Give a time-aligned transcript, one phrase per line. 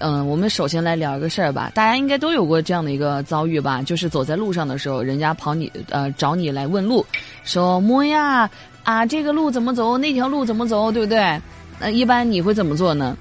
[0.00, 1.70] 嗯，我们首先来聊一个事儿吧。
[1.72, 7.06] 大家应该都有过这样的一个遭遇吧，就是走在路上的时候，人家跑你呃找你来问路，
[7.44, 8.50] 说摸呀
[8.82, 11.40] 啊这个路怎么走，那条路怎么走，对不对？
[11.78, 13.16] 那一般你会怎么做呢？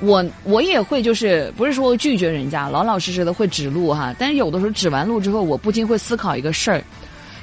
[0.00, 4.14] 我我也会，就是不是说拒绝人家，老老实实的会指路哈。
[4.18, 6.84] 但是有的时候指完路之后，我不禁会思考一个事儿，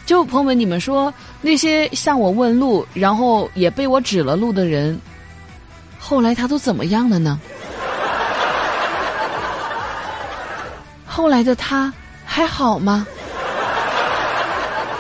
[0.06, 1.12] 就朋友们，你们说
[1.42, 4.96] 那些向我问路，然后也被我指了路的人，
[5.98, 7.40] 后来他都怎么样了呢？
[11.20, 13.06] 后来的他还好吗？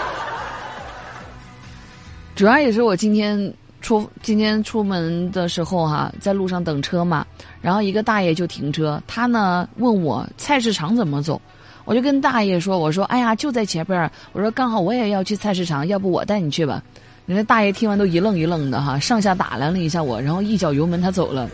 [2.35, 7.25] 主要也是我今天出今天出门的时候哈，在路上等车嘛，
[7.61, 11.41] 然后一个大爷就停车，他呢问我菜市场怎么走，
[11.85, 16.83] 我就跟大爷说，我说哎呀就在前边儿，我说刚好我也要去菜市场，要不我带你去吧。
[17.27, 21.47] 人家大爷听完都一愣一愣的哈，上下打量了一下我，然后一脚油门他走了。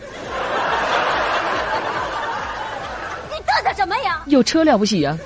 [3.76, 4.15] 什么呀？
[4.28, 5.18] 有车了不起呀！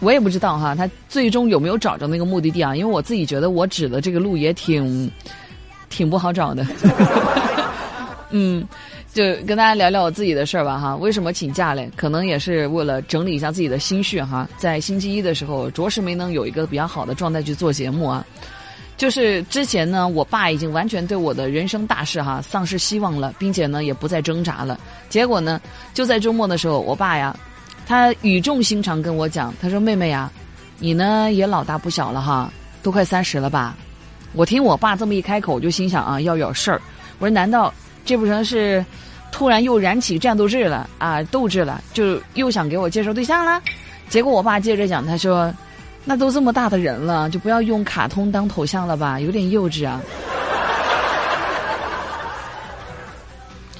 [0.00, 2.76] 我也不知道哈，他最终有没有找着那个目的地啊？
[2.76, 5.10] 因为我自己觉得我指的这个路也挺，
[5.88, 6.66] 挺不好找的。
[8.30, 8.66] 嗯，
[9.12, 10.94] 就跟大家聊聊我自己的事儿吧哈。
[10.96, 11.90] 为什么请假嘞？
[11.96, 14.46] 可能也是为了整理一下自己的心绪哈。
[14.58, 18.26] 在星期一的时候，着实没能有一个比较好的状态去做节目啊。
[18.96, 24.78] 就是之前呢，我爸已经完全对我的人生大事哈丧失希望了，并且呢也不再挣扎了。
[25.08, 25.60] 结果呢，
[25.92, 27.36] 就在周末的时候，我爸呀，
[27.86, 30.30] 他语重心长跟我讲，他说：“妹妹呀，
[30.78, 32.48] 你呢也老大不小了哈，
[32.84, 33.76] 都快三十了吧？”
[34.32, 36.80] 我听我爸这么一开口，就心想啊，要有事儿。
[37.18, 38.84] 我说：“难道这不成是
[39.32, 41.20] 突然又燃起战斗志了啊？
[41.24, 43.60] 斗志了，就又想给我介绍对象了？”
[44.08, 45.52] 结果我爸接着讲，他说。
[46.04, 50.00] 那都这么大的人了，就不要用卡通当头像了吧，有点幼稚啊！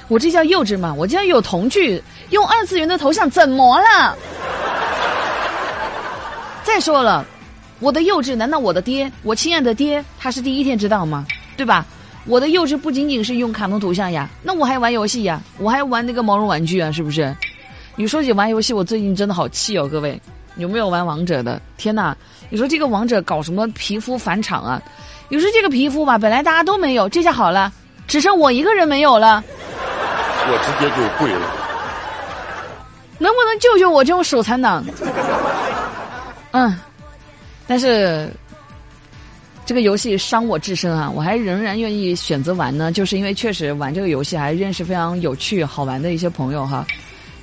[0.08, 0.94] 我这叫幼稚吗？
[0.96, 4.16] 我这有童趣，用二次元的头像怎么了？
[6.62, 7.24] 再说了，
[7.78, 11.26] 我的幼稚难道我的爹，我亲爱的爹，他是第一天知道吗？
[11.56, 11.84] 对吧？
[12.26, 17.36] 我的幼稚不仅仅是用卡通头像呀，那我还玩游戏呀，我还玩那个毛绒玩具啊，是不是？
[17.96, 20.18] 你说起玩游戏，我最近真的好气哦，各位。
[20.56, 21.60] 有没有玩王者的？
[21.76, 22.16] 天哪！
[22.50, 24.80] 你说这个王者搞什么皮肤返场啊？
[25.28, 27.72] 你说这个皮肤吧，本来大家都没有，这下好了，
[28.06, 29.42] 只剩我一个人没有了。
[30.46, 31.50] 我直接就跪了。
[33.18, 34.84] 能不能救救我这种手残党？
[36.52, 36.78] 嗯，
[37.66, 38.30] 但是
[39.64, 41.10] 这个游戏伤我至深啊！
[41.10, 46.84] 我还仍然愿意选择玩呢，就是因为确实玩这个游戏还认识非常有趣好玩的一些朋友哈。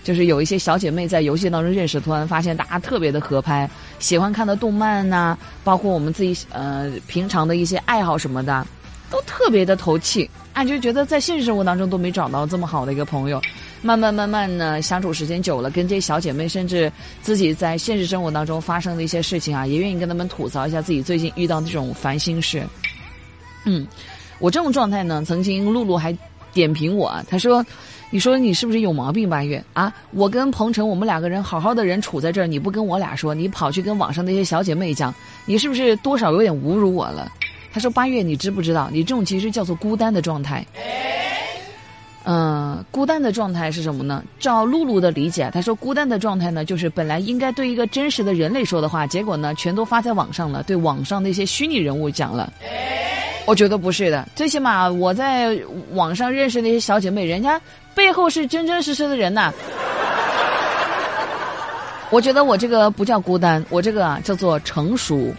[0.03, 3.69] 就是有一些小姐妹在游戏当中认识，突然发现大家特别的合拍，
[3.99, 8.65] 喜欢看的动漫呐，包括我们自己呃平常的一些爱好什么的，
[9.09, 10.29] 都特别的投契。
[10.53, 13.41] 啊，就觉得在现实生活当中都没找到这么好的一个朋友。
[13.81, 16.91] 慢慢慢慢呢，相处时间久了，跟这些小姐妹，甚至
[17.21, 22.63] 自己在现实生活当中发生的一些事情啊，也愿意跟他们吐槽一下自己最近遇到这种烦心事。
[23.65, 23.87] 嗯，
[24.39, 26.15] 我这种状态呢，曾经露露还
[26.53, 27.65] 点评我，他说。
[28.13, 29.89] 你说你是不是有毛病，八月啊？
[30.11, 37.31] 我跟鹏程，我们两个人好好的人处在这儿，你不跟我俩说，你跑去跟网上那些小姐妹讲，你是不是多少有点侮辱我了？
[37.71, 40.65] 他说八月，你知不知道，你这种其实叫做孤单的状态。
[42.25, 44.21] 嗯，孤单的状态是什么呢？
[44.41, 52.51] 照露露的理解，他说孤单的状态呢，就是本来应该对一个真实的人类说的话，结果呢，全都发在网上了，对网上那些虚拟人物讲了。
[53.45, 55.57] 我觉得不是的，最起码我在
[55.93, 57.59] 网上认识那些小姐妹，人家
[57.93, 59.53] 背后是真真实实的人呐。
[62.11, 65.33] 我觉得我这个不叫孤单，我这个叫做成熟，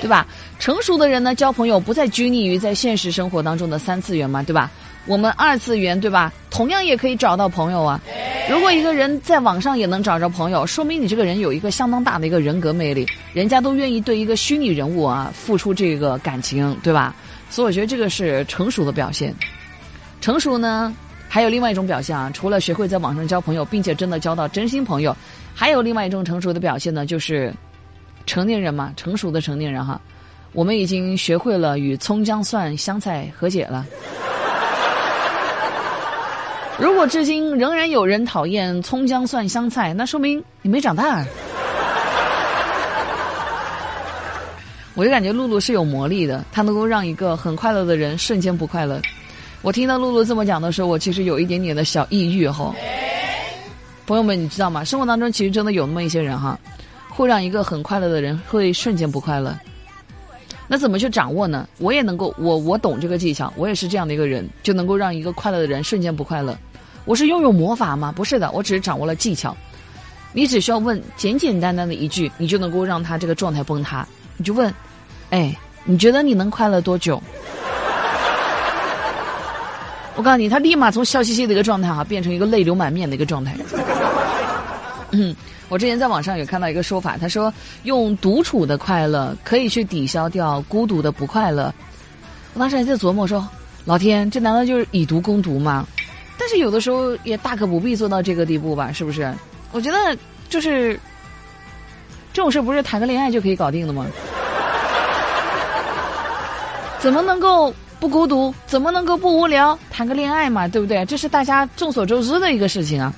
[0.00, 0.26] 对吧？
[0.58, 4.70] 成熟的人呢，交朋友不再拘泥于在现实生活当中的三次元嘛，对吧？
[5.06, 6.32] 我们二次元，对吧？
[6.50, 8.00] 同样也可以找到朋友啊。
[8.48, 17.14] 如果一个人在网上也能找着朋友，说明你这个人有一个相当大的一个人格魅力，人家都愿意对一个虚拟人物啊付出这个感情，对吧？
[17.50, 19.34] 所以我觉得这个是成熟的表现。
[20.20, 20.94] 成熟呢，
[21.28, 25.14] 还有另外一种表现啊，除了学会在网上交朋友，并且真的交到真心朋友，
[25.54, 27.52] 还有另外一种成熟的表现呢，就是
[28.24, 30.00] 成年人嘛，成熟的成年人哈，
[30.52, 33.86] 我们已经学会了与葱姜蒜香菜和解了。
[36.76, 41.24] 如果至今仍然有人讨厌葱姜蒜香菜，那说明你没长大。
[44.94, 49.00] 我就感觉露露是有魔力的，她能够让一个很快乐的人瞬间不快乐。
[49.62, 52.74] 我听到露露这么讲的时候，我其实有一点点的小抑郁哈。
[54.06, 54.84] 朋友们，你知道吗？
[54.84, 56.58] 生活当中其实真的有那么一些人哈，
[57.08, 59.56] 会让一个很快乐的人会瞬间不快乐。
[60.66, 61.68] 那怎么去掌握呢？
[61.78, 66.56] 我也能够，我我懂这个技巧，我也是这样的一个人，就能够让一个快乐的人瞬间不快乐。
[67.04, 68.12] 我是拥有魔法吗？
[68.14, 69.56] 不是的，我只是掌握了技巧。
[70.32, 74.06] 你只需要问简简单单的一句，你就能够让他这个状态崩塌。
[74.36, 74.72] 你就问，
[75.30, 77.22] 哎，你觉得你能快乐多久？
[80.16, 83.54] 我告诉你，他立马从笑嘻嘻的一个状态哈，变成一个泪流满面的一个状态。
[85.10, 85.34] 嗯，
[85.68, 87.52] 我之前在网上有看到一个说法，他说
[87.82, 91.72] 用独处的快乐可以去抵消掉孤独的不快乐。
[92.54, 93.46] 我当时还在琢磨说，
[93.84, 95.86] 老天，这难道就是以毒攻毒吗？
[96.44, 99.32] 但是有的时候也大可不必做到这个地步吧，是不是？
[99.72, 99.96] 我觉得
[100.50, 101.00] 就是
[102.34, 104.04] 这种事，不是谈个恋爱就可以搞定的吗？
[106.98, 108.54] 怎么能够不孤独？
[108.66, 109.78] 怎么能够不无聊？
[109.90, 111.02] 谈个恋爱嘛，对不对？
[111.06, 113.10] 这是大家众所周知的一个事情啊。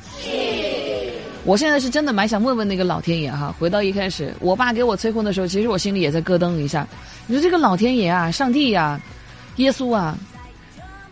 [1.43, 6.87] 我现在是真的蛮想问问那个老天爷哈，回到一开始，我爸给我催婚的时候，其实我心里也在咯噔一下。
[7.27, 9.01] 你说这个老天爷啊，上帝呀，
[9.57, 10.17] 耶稣啊。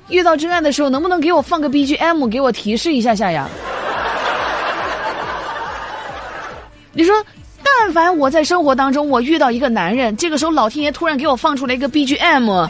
[0.08, 3.48] 遇到真爱的时候，能不能给我放个 BGM，给我提示一下下呀？
[6.92, 7.14] 你说，
[7.62, 12.68] 但凡我在生活当中，我遇到一个男人，这个时候老天爷突然给我放出来一个 BGM，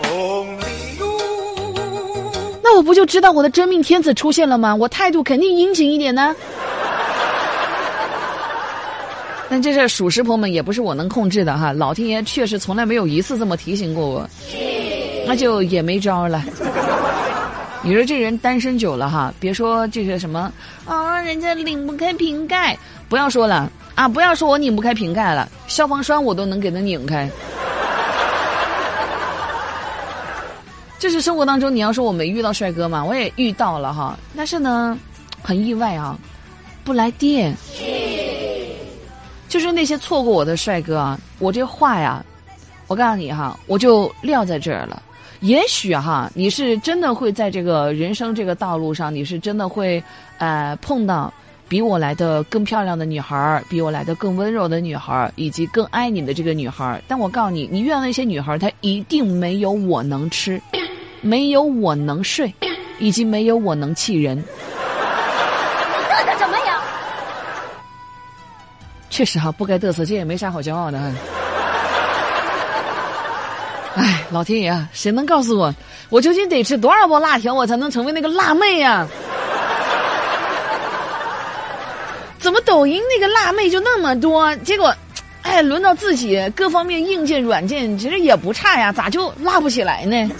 [2.62, 4.74] 那我不就知道我的真命天子出现了吗？
[4.74, 6.34] 我态度肯定殷勤一点呢。
[9.50, 11.72] 但这事属实，朋友们也不是我能控制的哈。
[11.72, 14.26] 老天爷确实从来没有一次这么提醒过我，
[15.26, 16.42] 那就也没招了。
[17.84, 20.50] 你说这人单身久了哈，别说这个什么
[20.86, 22.76] 啊，人家拧不开瓶盖，
[23.10, 27.28] 不要说了啊，不要说我拧不开瓶盖了，消防栓我都能给他拧开。
[30.98, 34.98] 这是生活当中，你要说我没遇到帅哥嘛，我也遇到了哈，但是呢，
[35.42, 36.18] 很意外啊，
[36.84, 37.54] 不来电。
[39.46, 42.24] 就是那些错过我的帅哥啊，我这话呀，
[42.86, 45.02] 我告诉你哈，我就撂在这儿了。
[45.40, 50.02] 也许哈，你是真的会在这个人生这个道路上，你是真的会，
[50.38, 51.32] 呃，碰到
[51.68, 57.02] 比我来的更漂亮的女孩儿，比我来的更温柔的女孩儿，以及更爱你的这个女孩儿。
[57.06, 60.60] 但我告诉你，你遇到那些女孩儿，她一定没有我能吃，
[61.20, 62.52] 没有我能睡，
[62.98, 64.36] 以及没有我能气人。
[64.38, 66.80] 你嘚瑟什么呀？
[69.10, 71.12] 确实哈，不该嘚瑟，这也没啥好骄傲的。
[73.94, 75.72] 哎，老天爷啊，谁能告诉我，
[76.08, 79.06] 我究竟得吃多少包辣条，我才能成为那个辣妹呀？
[82.38, 84.54] 怎么抖音那个辣妹就那么多？
[84.56, 84.94] 结果，
[85.42, 90.30] 哎，轮到自己各方面硬件、软件其实也不差呀，咋就辣不起来呢？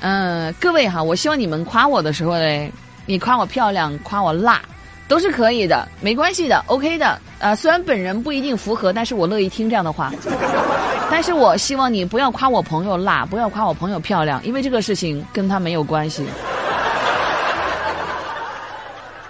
[0.00, 2.70] 嗯，各位哈，我希望你们夸我的时候嘞，
[3.06, 4.60] 你夸我漂亮，夸我辣。
[5.06, 7.20] 都是可以的，没关系的，OK 的。
[7.38, 10.10] 啊，虽然本人不一定符合，但是我乐意听这样的话。
[11.16, 16.26] 但是我希望你不要夸我朋友辣，不要夸我朋友漂亮，因为这个事情跟他没有关系。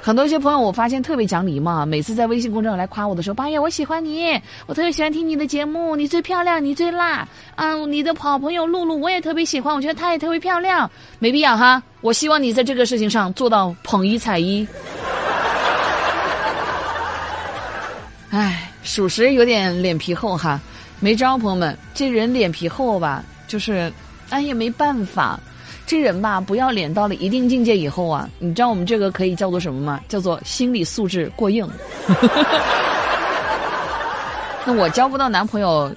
[0.01, 4.33] 很多一些朋友，我发现特别讲礼貌，每次在微信公众号来夸我的时候，八月我喜欢你，
[4.65, 7.29] 我特别喜欢听你的节目，你最漂亮，你最辣。
[7.57, 10.91] 嗯，你的好朋友露露，我也特别喜欢，我觉得她也特别漂亮。
[11.19, 14.67] 没必要哈，我希望你在这个事情上做到捧一踩一。
[18.33, 20.59] 唉，属实有点脸皮厚哈，
[21.05, 23.93] 没招，朋友们，这人脸皮厚吧，就是，
[24.31, 25.39] 哎也没办法，
[25.85, 30.00] 这人吧不要脸到了一定境界以后啊，你知道我们这个可以叫做什么吗？
[30.09, 31.69] 叫做心理素质过硬。
[34.64, 35.95] 那我交不到男朋友，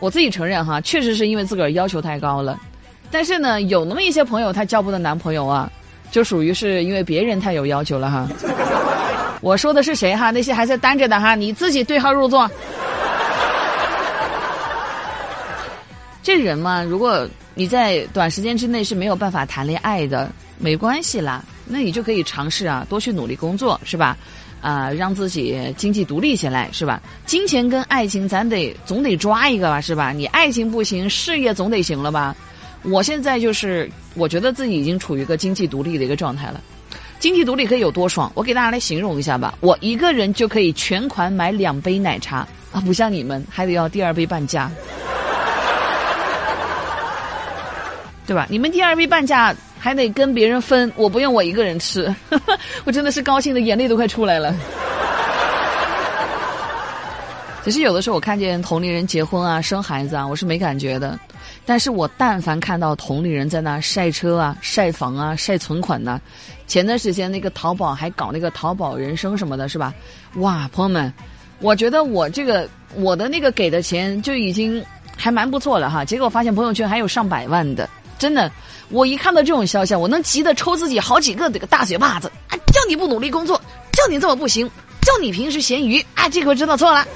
[0.00, 2.58] 我自己承认哈，确实是因为自个儿要求太高了，
[3.12, 5.70] 但是呢，有那么一些朋友他交不到男朋友啊，
[6.10, 8.26] 就属于是因为别人太有要求了哈。
[9.40, 10.32] 我说的是谁哈？
[10.32, 12.50] 那些还在单着的哈，你自己对号入座。
[16.26, 20.28] 这人嘛，如果你在短时间之内是没有办法谈恋爱的，
[20.58, 24.18] 没关系啦，那你就可以尝试啊，多去努力工作，是吧？
[24.60, 27.00] 啊，让自己经济独立起来，是吧？
[27.26, 30.10] 金钱跟爱情，咱得总得抓一个吧，是吧？
[30.10, 32.34] 你爱情不行，事业总得行了吧？
[32.82, 36.60] 我现在就是，我觉得自己已经处于一个经济独立的一个状态了。
[37.20, 38.32] 经济独立可以有多爽？
[38.34, 39.56] 我给大家来形容一下吧。
[39.60, 42.38] 我一个人就可以全款买两杯奶茶
[42.72, 44.68] 啊，不像你们还得要第二杯半价，
[48.26, 48.46] 对吧？
[48.50, 52.12] 你们第二杯半价还得跟别人分，我不用我一个人吃，
[52.84, 54.54] 我真的是高兴的眼泪都快出来了。
[57.64, 61.18] 其实有的时候我看见同龄人结婚啊、生孩子啊，我是没感觉的。
[61.64, 66.20] 但是我但凡看到同龄人在那晒车啊、晒房啊、晒存款呢，
[66.68, 69.92] 前段时间那个淘宝还搞那个淘宝人生什么的，是吧？
[70.36, 71.12] 哇，朋友们，
[71.60, 74.80] 我觉得我这个我的那个给的钱就已经
[75.16, 76.04] 还蛮不错了哈。
[76.04, 77.88] 结果发现朋友圈还有上百万的，
[78.18, 78.50] 真的，
[78.88, 82.56] 我一看到这种消息，我能急得抽自己好几个这个大嘴巴子啊！
[82.72, 83.60] 叫你不努力工作，
[83.92, 84.68] 叫你这么不行，
[85.02, 86.28] 叫你平时咸鱼啊！
[86.28, 87.06] 这回知道错了，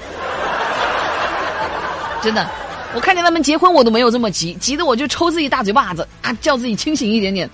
[2.23, 2.49] 真的。
[2.93, 7.49] 我看见他们结婚，我都没有这么急，急得我就抽自己大嘴巴子啊，叫自己清醒一点点。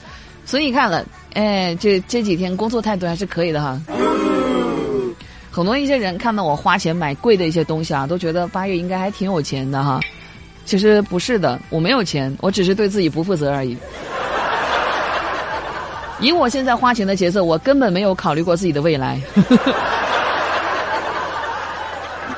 [0.44, 3.78] 所以看了，哎，这这几天工作态度还是可以的哈。
[5.50, 10.00] 很多一些人看到我花钱买贵的一些东西啊，都觉得八月应该还挺有钱的哈。
[10.66, 13.74] 其实不是的，我没有钱，我只是对自己不负责而已。
[16.20, 19.20] 以我现在花钱的节奏，我根本没有考虑过自己的未来。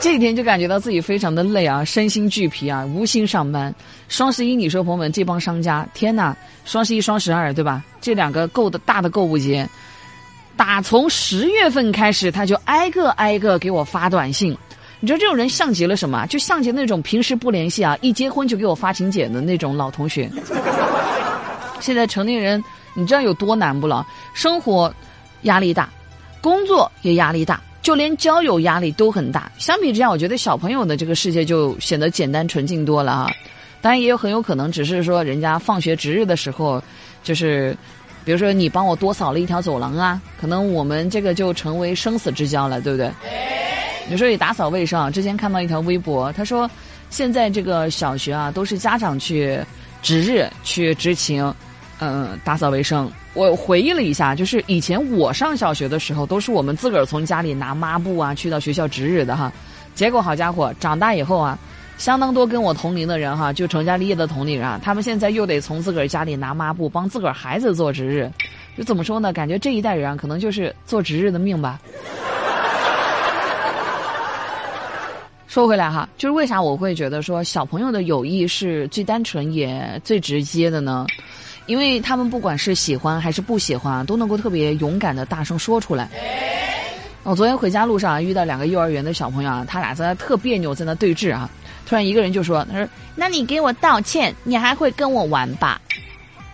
[0.01, 3.75] 这几天就感觉到自己非常的累啊，身心俱疲啊，无心上班。
[4.09, 7.83] 双十一，你说朋友们，这帮商家，天呐，双十一、双十二，对吧？
[8.01, 9.69] 这两个购的大的购物节，
[10.57, 14.57] 打从十月份开始，他就挨个挨个给我发短信。
[15.01, 16.27] 你知道这种人像极了什么？
[16.27, 20.31] 就像极那种平时不联系啊，一结婚就给我发请柬的那种老同学。
[21.81, 22.63] 现在成年人，
[22.95, 24.07] 你知道有多难不了？
[24.35, 24.93] 生活
[25.43, 25.89] 压力大，
[26.41, 27.61] 工作也压力大。
[27.81, 29.51] 就连交友压力都很大。
[29.57, 33.31] 相比之下，我觉得小朋友的这个世界就显得简单纯净多了啊。
[33.81, 36.83] 当然，也有很有可能只是说人家放学值日的时候，
[37.23, 37.75] 就是
[38.27, 43.11] 比如说你帮我多扫了一条走廊啊，可能我们这个就成为生死之交了，对不对？
[44.11, 46.69] 你说你打扫卫生，之前看到一条微博，他说
[47.11, 49.61] 现在这个小学啊都是家长去
[50.01, 51.45] 值日去执勤，
[52.01, 53.11] 嗯，打扫卫生。
[53.35, 59.53] 我回忆了一下，就是以前我上小学的时候，都是我们自个儿从家里拿抹布啊，去到学校值日的哈。
[59.95, 61.59] 结果好家伙，长大以后啊，
[61.99, 68.31] 相当多跟我同龄的人哈，就成家立业的同龄人啊，他们现在又得从自个儿家里拿抹布，帮自个儿孩子做值日。
[68.77, 69.35] 就怎么说呢？
[69.35, 71.79] 感觉这一代人啊，可能就是做值日的命吧。
[75.49, 81.07] 说回来哈，就是为啥我会觉得说小朋友的友谊是最单纯也最直接的呢？
[81.65, 86.11] 因为他们不管是喜欢还是不喜欢，都能够特别勇敢的大声说出来。
[87.25, 91.49] 我昨天回家路上啊遇到两个幼儿园的小朋友啊，他俩在那特别扭，在那对峙啊。
[91.87, 92.87] 突然一个人就说：“他说，
[93.17, 95.81] 那你给我道歉，你还会跟我玩吧？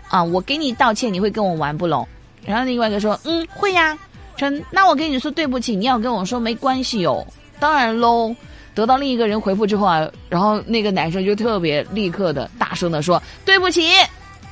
[0.08, 2.06] 啊，我给你道歉，你会跟我玩不喽？”
[2.46, 3.98] 然后另外一个说：“嗯，会呀。”
[4.38, 7.26] 说：“那我跟你说对不起，你要跟我说没关系哦。”
[7.58, 8.34] 当然喽。
[8.74, 13.88] 得到另一个人回复之后啊，然后那个男生就特别立刻的大声的说：“对不起。”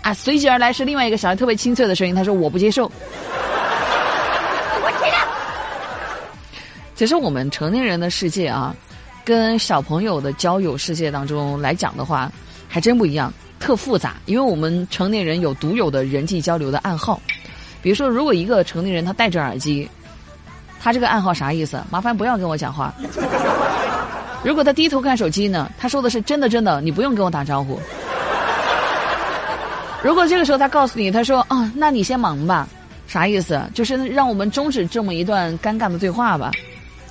[0.03, 2.87] 啊，随即而来是另外一个小孩特别清脆的声音，他说：“我不接受。”
[4.83, 5.29] 我气了。
[6.97, 8.75] 其实我们成年人的世界啊，
[9.25, 12.31] 跟小朋友的交友世界当中来讲的话，
[12.69, 14.15] 还真不一样，特复杂。
[14.27, 17.21] 因为我们成年人有独有的人际交流的暗号，
[17.81, 19.89] 比如说，如果一个成年人他戴着耳机，
[20.81, 21.81] 他这个暗号啥意思？
[21.91, 22.93] 麻烦不要跟我讲话。
[24.45, 25.71] 如果他低头看手机呢？
[25.79, 27.81] 他说的是真的，真的，你不用跟我打招呼。
[30.03, 32.69] 如果这个时候他告诉你，他说：“啊，那你先忙吧。”
[33.07, 33.63] 啥意思？
[33.73, 36.51] 就是让我们终止这么一段尴尬的对话吧。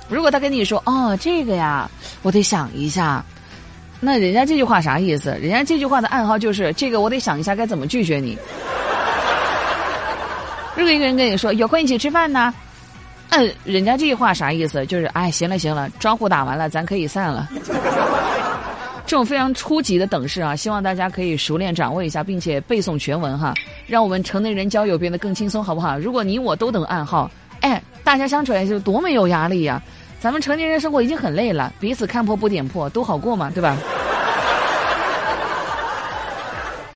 [0.08, 1.88] 如果他跟你说：“哦，这个呀，
[2.22, 3.24] 我得想一下。”
[4.04, 5.30] 那人家这句话啥意思？
[5.40, 8.36] 人家这句话的暗号就是这个，我得想一下该怎么拒绝你。
[10.74, 12.52] 如果一个人跟你说：“有空一起吃饭呢？”
[13.34, 14.84] 嗯，人家这句话啥意思？
[14.86, 17.48] 就是哎，行了行了，招呼打完了，咱可以散了。
[19.06, 23.54] 这种非常初级的等式啊，希望大家可以熟练掌握一下，并且背诵全文哈，
[23.86, 25.98] 让我们成年人交友变得更轻松，好不好？
[25.98, 29.82] 如果你我都等暗号，哎，大家相处来就多没有压力呀！
[30.20, 33.76] 咱们成年人生活已经很累了，彼此看破不点破，都好过嘛，对吧？